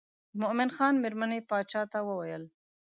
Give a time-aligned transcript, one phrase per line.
[0.37, 2.43] د مومن خان مېرمنې باچا ته وویل.